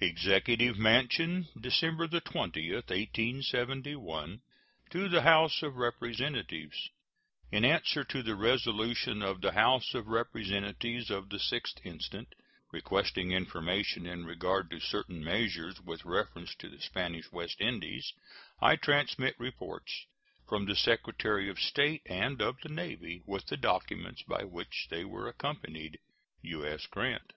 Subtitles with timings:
[0.00, 4.42] EXECUTIVE MANSION, December 20, 1871.
[4.90, 6.90] To the House of Representatives:
[7.52, 12.34] In answer to the resolution of the House of Representatives of the 6th instant,
[12.72, 18.12] requesting information in regard to certain measures with reference to the Spanish West Indies,
[18.60, 20.06] I transmit reports
[20.48, 25.04] from the Secretary of State and of the Navy, with the documents by which they
[25.04, 26.00] were accompanied.
[26.42, 26.88] U.S.
[26.88, 27.34] GRANT.